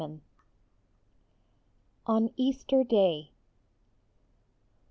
113 0.01 0.21
ON 2.07 2.31
EASTER 2.35 2.83
DAY. 2.83 3.29